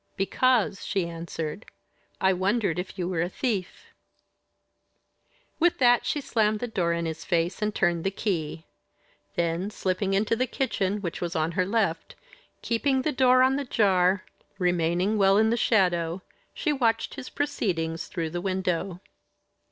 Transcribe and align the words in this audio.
"Because," 0.15 0.83
she 0.83 1.07
answered, 1.07 1.67
"I 2.19 2.33
wondered 2.33 2.79
if 2.79 2.97
you 2.97 3.07
were 3.07 3.21
a 3.21 3.29
thief." 3.29 3.93
With 5.59 5.77
that 5.77 6.07
she 6.07 6.19
slammed 6.21 6.59
the 6.59 6.67
door 6.67 6.91
in 6.91 7.05
his 7.05 7.23
face 7.23 7.61
and 7.61 7.75
turned 7.75 8.03
the 8.03 8.09
key. 8.09 8.65
Then, 9.35 9.69
slipping 9.69 10.15
into 10.15 10.35
the 10.35 10.47
kitchen 10.47 11.01
which 11.01 11.21
was 11.21 11.35
on 11.35 11.51
her 11.51 11.67
left, 11.67 12.15
keeping 12.63 13.03
the 13.03 13.11
door 13.11 13.43
on 13.43 13.57
the 13.57 13.63
jar, 13.65 14.23
remaining 14.57 15.19
well 15.19 15.37
in 15.37 15.51
the 15.51 15.55
shadow, 15.55 16.23
she 16.51 16.73
watched 16.73 17.13
his 17.13 17.29
proceedings 17.29 18.07
through 18.07 18.31
the 18.31 18.41
window. 18.41 19.01